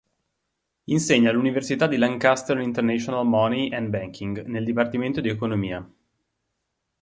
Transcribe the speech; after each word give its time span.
Insegna 0.85 1.29
all'Università 1.29 1.85
di 1.85 1.97
Lancaster 1.97 2.57
International 2.57 3.23
Money 3.23 3.71
and 3.71 3.89
Banking 3.89 4.43
nel 4.47 4.65
Dipartimento 4.65 5.21
di 5.21 5.29
Economia. 5.29 5.87